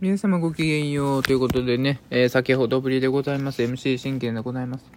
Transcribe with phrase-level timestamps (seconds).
[0.00, 3.62] 皆様ごきげんようということでね、えー、先ほどぶりでございます。
[3.62, 4.84] MC 真剣でございます。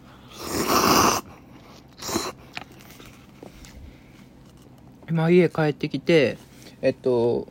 [5.09, 6.37] 今家帰ってきて、
[6.83, 7.48] えっと、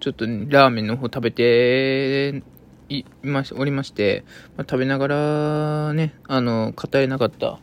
[0.00, 2.42] ちょっと、ね、ラーメンの方食べて
[2.90, 4.24] いましおりまして、
[4.58, 7.58] まあ、食べながらね、あの、語れなかった、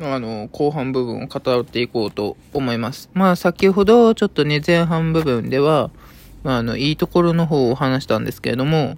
[0.00, 3.08] あの、後半部分を語っていこうと思います。
[3.14, 5.90] まあ、先ほどちょっとね、前半部分では、
[6.46, 8.96] あ、の、いいところの方を話したんですけれども、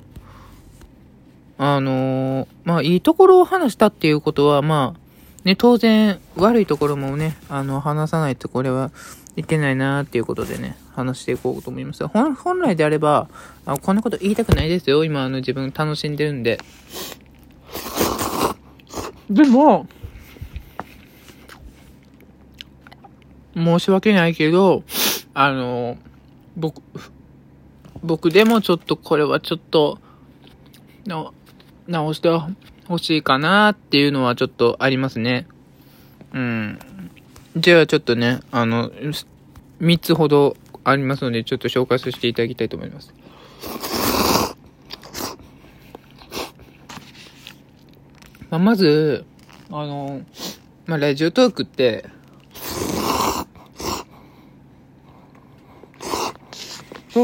[1.57, 5.01] あのー、まあ、いいところを話したっていうことは、まあ、
[5.45, 8.91] ね、当然、悪いところもね、あの、話さないとこれは
[9.37, 12.07] いけないなっていうことでね、話していこうと思います。
[12.07, 13.29] 本本来であれば
[13.66, 15.05] あ、こんなこと言いたくないですよ。
[15.05, 16.59] 今、あの、自分楽しんでるんで。
[19.30, 19.87] でも、
[23.55, 24.83] 申し訳ないけど、
[25.35, 25.96] あの、
[26.57, 26.83] 僕、
[28.02, 29.98] 僕でもちょっとこれはちょっと、
[31.07, 31.34] の、
[31.87, 32.29] 直して
[32.87, 35.46] ほしいかなっていうのはちょっとありますね。
[36.32, 36.79] うん。
[37.57, 38.91] じゃあちょっとね、あの、
[39.80, 43.15] 3つほどありますので、ちょっと紹介させていただきたいと思います。
[48.51, 49.24] まあ、まず、
[49.71, 50.23] あの、
[50.87, 52.07] まあ、ラジオトークって、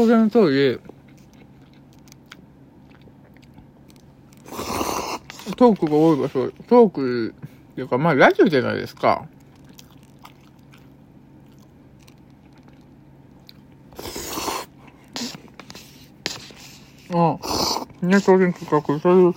[0.05, 0.79] 当然の通り、
[5.55, 7.33] トークが多い場所、トーク
[7.71, 9.25] っていうか、まあ、ラジオじゃないですか。
[17.11, 19.33] ああ、ね、当然企画、そういう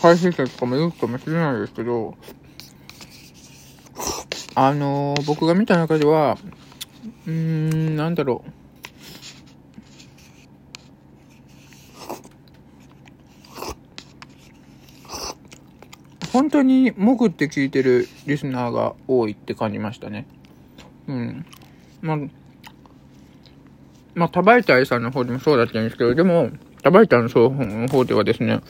[0.00, 2.14] 配信者とかもいるかもしれないですけど、
[4.54, 6.38] あのー、僕が見た中では、
[7.26, 8.59] うーん、なんだろう。
[16.32, 20.26] 本当に潜って聞いてるリスナーが多いって感じましたね。
[21.08, 21.46] うん。
[22.02, 22.16] ま、
[24.14, 26.50] まあ、タバイタイさんの方でもそうだったんですけど、でも、
[26.82, 27.28] タバイタイの
[27.88, 28.60] 方ではですね、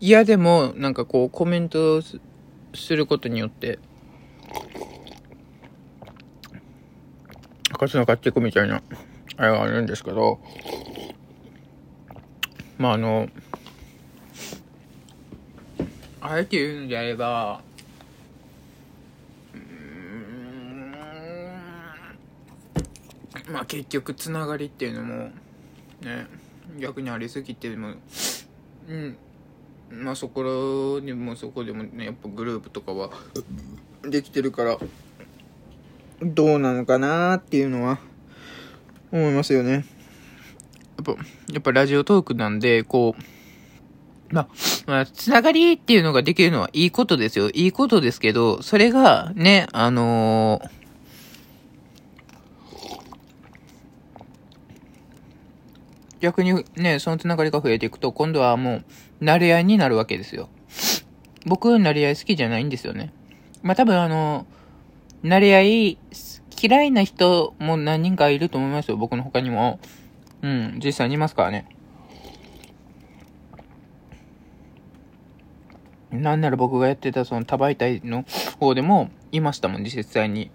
[0.00, 2.20] 嫌でも、なんかこう、コメントす
[2.90, 3.78] ることによって、
[7.70, 8.82] 赤砂買っていくみたいな、
[9.36, 10.40] あれがあるんですけど、
[12.78, 13.28] まああの、
[16.28, 17.60] あえて言うのであれば、
[23.48, 25.14] まあ結局つながりっていうのも
[26.00, 26.26] ね
[26.78, 27.94] 逆にありすぎても
[28.88, 29.16] うん
[29.90, 33.10] まあそこでもそこでもねやっぱグループとかは
[34.02, 34.78] できてるから
[36.20, 37.98] どうなのかなっていうのは
[39.12, 39.72] 思いますよね。
[39.72, 39.78] や
[41.02, 41.12] っぱ
[41.52, 43.35] やっぱラジオトークなんでこう
[44.30, 44.48] まあ、
[44.86, 47.48] まあ、つながりっていうのができるのはいいことですよ。
[47.50, 50.70] いいことですけど、それがね、あのー、
[56.20, 58.82] 逆にね、そのつながりが増えていくと、今度はも
[59.20, 60.48] う、慣れ合いになるわけですよ。
[61.44, 63.12] 僕、慣れ合い好きじゃないんですよね。
[63.62, 64.46] まあ、多分あの、
[65.22, 65.98] 慣れ合い、
[66.60, 68.96] 嫌いな人も何人かいると思いますよ。
[68.96, 69.78] 僕の他にも。
[70.42, 71.66] うん、実際にいますからね。
[76.10, 78.24] なんなら僕がやってたその多媒体の
[78.60, 80.50] 方でもいましたもん、実際に。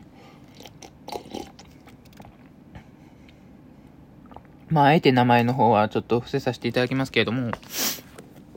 [4.70, 7.52] まあ、あえて名前の方はちょっと伏せさせていただきますけれども、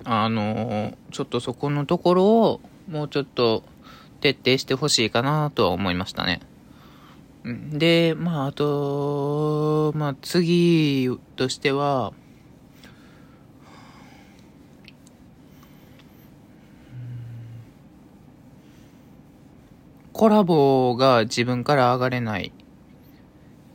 [0.05, 3.65] あのちょっとそこのところをもうちょっと
[4.21, 6.41] 徹底してほしいかなとは思いましたね。
[7.45, 12.15] で、まあ、あと、まあ、次としては、
[20.25, 22.51] コラボが自分から上がれない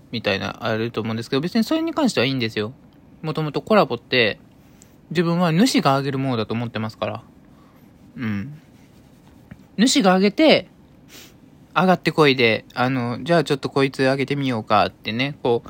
[0.09, 2.73] みたいなあると思うんですけど、別にそれに関してはいいんですよ。
[3.21, 4.39] もともとコラボって
[5.11, 7.23] 自分は主が上げるものだと思ってますから。
[8.17, 8.59] うん。
[9.77, 10.69] 主が上げて、
[11.75, 15.69] 上がってこいで、あの、じゃあちょっとこいつ上げてみようかってね、こう、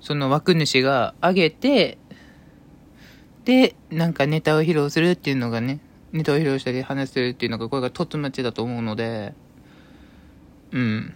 [0.00, 1.98] その枠主が上げて、
[3.44, 5.80] で、なんかネタを披露するっていうのがね、
[6.12, 9.34] ネタを披露したり話するっていうのが、これが突待ちだと思うので、
[10.72, 11.14] うん。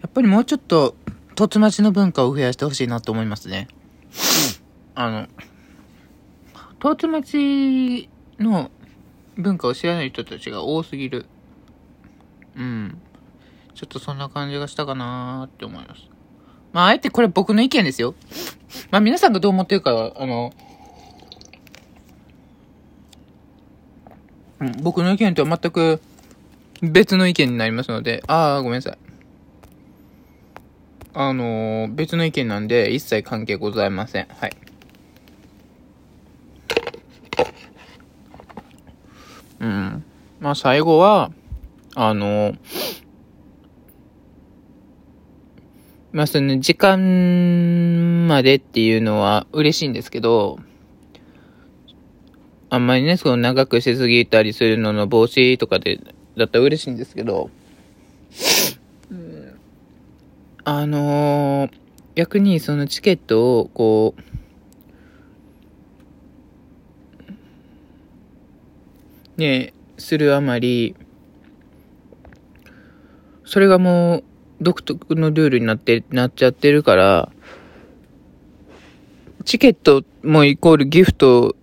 [0.00, 0.96] やっぱりもうちょっと、
[1.34, 3.68] 突待ちの文化を増やしてほしいなと思いますね。
[4.94, 5.28] あの、
[6.80, 8.70] 突待ちの
[9.36, 11.26] 文化を知らない人たちが多すぎる。
[12.56, 13.00] うん。
[13.74, 16.02] ちょっとそんな感じがしたかなーって思います。
[16.72, 18.14] まあ、あえてこれ僕の意見ですよ。
[18.90, 20.52] まあ、皆さんがどう思ってるかは、あの、
[24.60, 26.00] うん、僕の意見とは全く
[26.82, 28.98] 別の意見になりますので、ああ、ごめんなさい。
[31.14, 34.28] あのー、別の意見なんで、一切関係ございません。
[34.28, 34.56] はい。
[39.60, 40.04] うん。
[40.38, 41.32] まあ、最後は、
[41.96, 42.58] あのー、
[46.12, 50.58] まあ、その、時間までっていうのは嬉しいんですけど、
[52.70, 55.98] あんまりね、その長くしすぎたりするのの防止とかで、
[56.38, 57.50] だったら嬉しいんですけど、
[60.70, 61.70] あのー、
[62.14, 64.14] 逆にそのチケットを、こ
[69.36, 70.94] う、ね、するあまり、
[73.46, 74.24] それがもう
[74.60, 77.32] 独特のルールになって、なっちゃってるから、
[79.46, 81.56] チケットもイコールギフト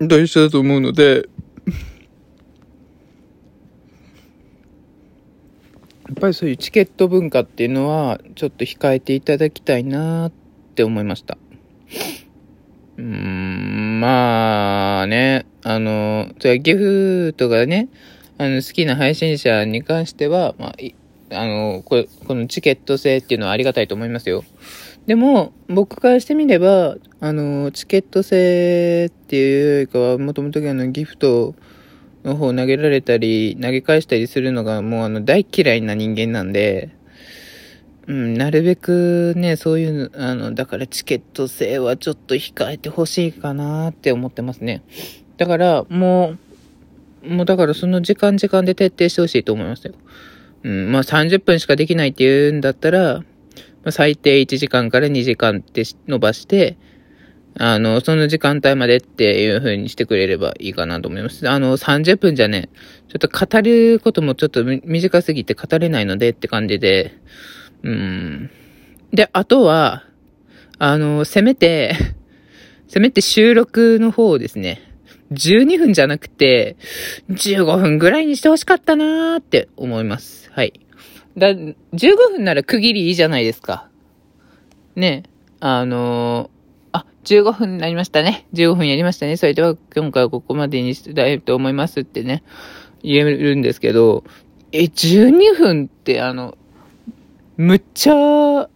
[0.00, 1.28] と一緒だと思うので、
[6.08, 10.32] やっぱりそういうチケット文化っていうのは、ちょっと控えていただきたいなっ
[10.74, 11.36] て思いました。
[12.96, 17.88] うーん、まあね、あの、じゃギフトがね、
[18.38, 20.74] あの、好きな配信者に関しては、まあ、
[21.30, 24.44] あの、これ、このチケット制っていうのはありがたいと思いますよ。
[25.06, 31.54] でも、僕からしてみれば、あの、チケット制っていうよりかは、もともとあの、ギフト
[32.28, 36.90] の方投げられたり、投げ返したりするのがもうあの、大嫌いな人間なんで、
[38.06, 44.82] うん、なるべくね、そういう、あの、だからチケット制はちょっと控えてほしいかなって思ってますね。
[45.36, 46.36] だから、も
[47.22, 49.94] う、もうだからその時間時間で徹底してほしいと思いますよ。
[50.62, 53.22] うん、まあ30分しかできないっていうんだったら、
[53.84, 56.78] ま、最低1時間から2時間って伸ばして、
[57.60, 61.48] あの、その時間帯までっていう風にしてくれればいいかなと思います。
[61.48, 62.68] あの、30分じゃね、
[63.08, 67.18] ちょっと語ることもちょっと短すぎて語れないのでって感じで、
[67.82, 68.50] うん。
[69.12, 70.04] で、あとは、
[70.78, 71.96] あの、せめて、
[72.86, 74.80] せめて収録の方をですね、
[75.32, 76.76] 12分じゃなくて、
[77.28, 80.48] 15分ぐらいにしてほしかったなーって思います。
[80.52, 80.80] はい。
[81.36, 81.74] だ、15
[82.30, 83.88] 分なら区切りいいじゃないですか。
[84.94, 85.24] ね。
[85.60, 86.57] あのー、
[86.98, 88.46] あ、15分になりましたね。
[88.54, 89.36] 15分やりましたね。
[89.36, 92.42] それでは今回はここまでにしたいと思いますってね、
[93.02, 94.24] 言えるんですけど、
[94.72, 96.56] え、12分ってあの、
[97.56, 98.68] むっちゃ、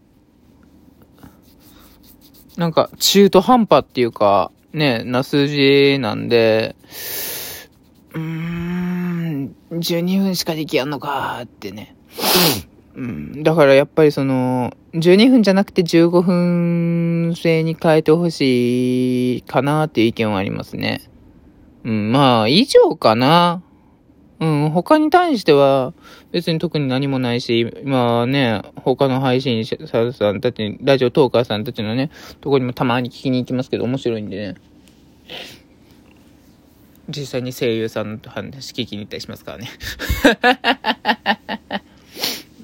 [2.56, 6.76] なんか中途半端っていうか、ね、な数字なんで、
[8.14, 11.96] うーん、12分しかできやんのかってね。
[12.94, 13.43] うん。
[13.43, 21.00] だからやっぱりその、12分じゃなくて15分制に変えてほしいかなっていう意見はありますね。
[21.85, 23.62] うん、まあ、以上かな。
[24.41, 25.94] うん、他に対しては
[26.33, 32.11] 別に特に何もないし、まあね、他の配信者さんたち、ラジオトーカーさんたちのね、
[32.41, 34.55] とこにもたまに聞きに行きますけど面白いんでね。
[37.09, 39.69] 実際に声優さんと話聞きに行ったりしますからね。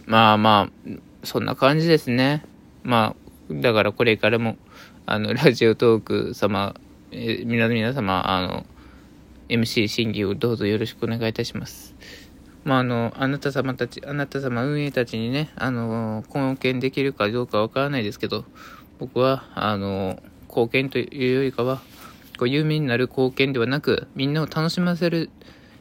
[0.08, 0.90] まあまあ、
[1.22, 2.43] そんな感じですね。
[2.82, 3.15] ま
[3.50, 4.56] あ、だからこれからも、
[5.05, 6.74] あの、ラジオトーク様、
[7.12, 8.65] え皆皆様、あの、
[9.50, 11.94] MC 審議をどうぞよろしくお願いいたします。
[12.65, 18.46] まあ、あの、あなた様たち、あなた様運営たちにね、あの、貢献できるかどうかわからないですけど、
[18.98, 21.82] 僕は、あの、貢献というよりかは、
[22.38, 25.29] こう有名になる貢献ではなく、みんなを楽しませる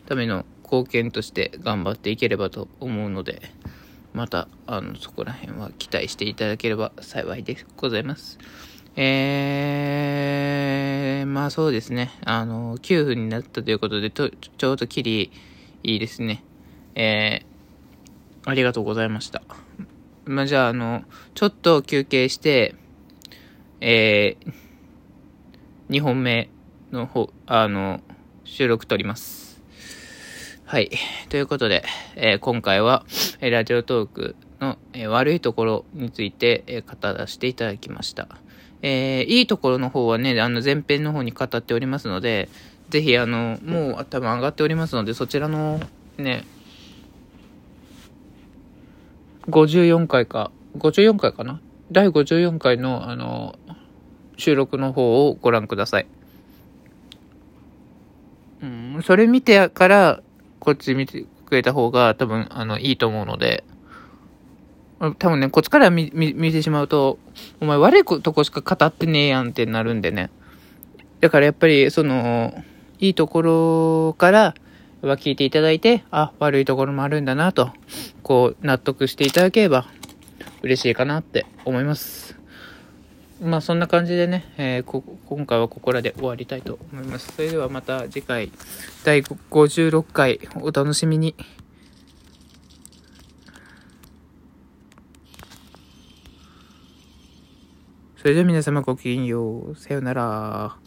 [0.05, 3.41] ための貢献として頑張っていければと思うので、
[4.17, 8.39] また、あの、そこら辺は期待していただければ幸いでございます。
[8.95, 12.09] えー、まあそうですね。
[12.25, 15.31] あの、9分になったということで、とちょうどきり
[15.83, 16.43] いいですね。
[16.95, 19.43] えー、ありがとうございました。
[20.25, 21.03] まあじゃあ、あの、
[21.36, 22.74] ちょっと休憩して、
[23.81, 26.50] えー、2本目
[26.91, 28.01] の方、あの、
[28.45, 29.47] 収録撮ります。
[30.67, 30.91] はい。
[31.29, 31.86] ということで、
[32.17, 33.05] えー、今回は、
[33.39, 38.27] えー、ラジオトークの、えー、悪いところについて、え語らせていただきました。
[38.81, 42.50] えいいところの方はね、あの前編の方に語っておりますので、
[42.89, 45.79] ぜひあの、もう多分上がっておりますので、そちらの
[46.17, 46.43] ね、
[49.47, 51.62] 54回か、54回かな？
[51.93, 53.57] 第54回のあの、
[54.36, 56.07] 収録の方をご覧ください。
[58.62, 60.21] うん、それ見てから、
[60.60, 63.64] こっち見てくれた方が多分、あの、いいと思うので、
[65.00, 67.20] 多分ね、こっちから見、見、見てしまうと、
[67.62, 70.30] お前悪いとこしか語ってねえやんってなるんでね。
[71.22, 72.64] だからやっぱり、その、
[73.00, 74.56] いいところから
[75.02, 77.72] は聞いていただいて、あ、悪いところもあるんだなと、
[78.24, 79.86] こう、納得していただければ
[80.64, 82.37] 嬉しいかなって思います。
[83.41, 87.34] まあそんな感じでね、えー、こ今回はここらで終わりたいと思います。
[87.34, 88.51] それではまた次回、
[89.03, 91.36] 第56回お楽しみに。
[98.17, 99.75] それでは皆様ごきげんよう。
[99.75, 100.87] さようなら。